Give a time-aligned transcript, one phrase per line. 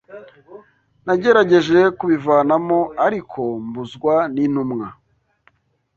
[1.05, 4.87] Nagerageje kubivanamo ariko mbuzwa n’intumwa